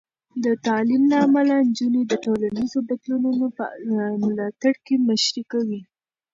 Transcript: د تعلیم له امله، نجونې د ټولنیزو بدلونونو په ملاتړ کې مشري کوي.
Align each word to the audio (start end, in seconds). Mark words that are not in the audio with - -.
د 0.43 0.45
تعلیم 0.65 1.03
له 1.11 1.17
امله، 1.25 1.55
نجونې 1.67 2.01
د 2.07 2.13
ټولنیزو 2.23 2.79
بدلونونو 2.89 3.45
په 3.57 3.65
ملاتړ 4.23 4.73
کې 4.85 4.95
مشري 5.07 5.43
کوي. 5.51 5.81